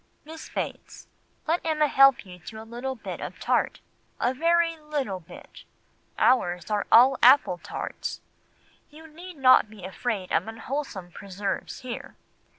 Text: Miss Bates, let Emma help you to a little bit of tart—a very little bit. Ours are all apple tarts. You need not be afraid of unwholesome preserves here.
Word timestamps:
Miss 0.25 0.49
Bates, 0.49 1.07
let 1.45 1.61
Emma 1.63 1.87
help 1.87 2.25
you 2.25 2.39
to 2.39 2.59
a 2.59 2.65
little 2.65 2.95
bit 2.95 3.21
of 3.21 3.39
tart—a 3.39 4.33
very 4.33 4.75
little 4.75 5.19
bit. 5.19 5.63
Ours 6.17 6.71
are 6.71 6.87
all 6.91 7.19
apple 7.21 7.59
tarts. 7.59 8.19
You 8.89 9.05
need 9.05 9.37
not 9.37 9.69
be 9.69 9.83
afraid 9.85 10.31
of 10.31 10.47
unwholesome 10.47 11.11
preserves 11.11 11.81
here. 11.81 12.15